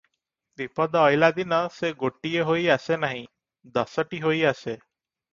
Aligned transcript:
ବିପଦ 0.59 1.01
ଅଇଲା 1.09 1.27
ଦିନ 1.39 1.59
ସେ 1.75 1.91
ଗୋଟିଏ 1.99 2.45
ହୋଇ 2.47 2.65
ଆସେ 2.77 2.97
ନାହିଁ- 3.03 3.73
ଦଶଟି 3.77 4.23
ହୋଇ 4.25 4.41
ଆସେ। 4.53 4.75